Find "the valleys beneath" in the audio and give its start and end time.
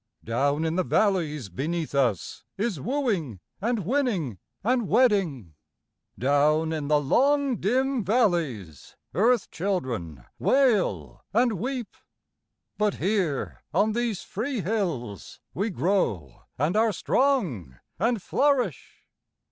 0.77-1.93